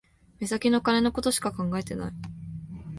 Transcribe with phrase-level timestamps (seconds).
[0.39, 2.11] 目先の金のことしか考えてない